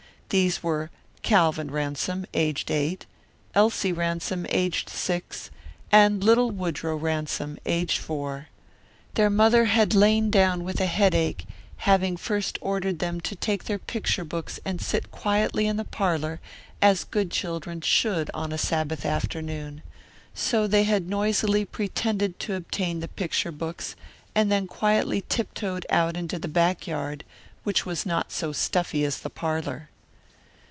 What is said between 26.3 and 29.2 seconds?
the backyard, which was not so stuffy as